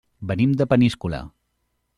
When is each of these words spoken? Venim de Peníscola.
Venim 0.31 0.55
de 0.61 0.67
Peníscola. 0.71 1.21